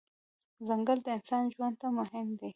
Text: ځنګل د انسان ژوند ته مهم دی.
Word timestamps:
ځنګل 0.67 0.99
د 1.05 1.07
انسان 1.17 1.43
ژوند 1.53 1.75
ته 1.81 1.87
مهم 1.97 2.27
دی. 2.39 2.49